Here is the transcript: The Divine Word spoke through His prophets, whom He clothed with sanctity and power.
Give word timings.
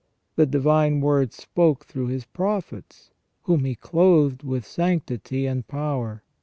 The 0.35 0.47
Divine 0.47 0.99
Word 0.99 1.31
spoke 1.31 1.85
through 1.85 2.07
His 2.07 2.25
prophets, 2.25 3.11
whom 3.43 3.65
He 3.65 3.75
clothed 3.75 4.41
with 4.41 4.65
sanctity 4.65 5.45
and 5.45 5.67
power. 5.67 6.23